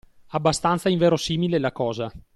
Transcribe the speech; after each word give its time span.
Abbastanza 0.29 0.89
inverosimile 0.89 1.59
la 1.59 1.71
cosa 1.71 2.11